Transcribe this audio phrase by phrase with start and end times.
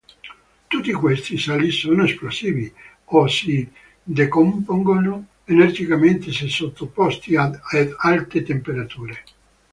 [0.65, 7.59] Tutti questi sali sono esplosivi, o si decompongono energicamente se sottoposti ad
[7.99, 9.23] alte temperature.